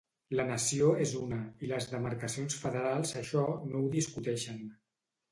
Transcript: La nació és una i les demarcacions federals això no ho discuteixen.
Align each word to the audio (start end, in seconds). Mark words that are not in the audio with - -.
La 0.37 0.43
nació 0.51 0.87
és 1.03 1.11
una 1.17 1.37
i 1.65 1.67
les 1.71 1.85
demarcacions 1.91 2.55
federals 2.61 3.11
això 3.19 3.43
no 3.73 3.83
ho 3.83 3.91
discuteixen. 3.97 4.65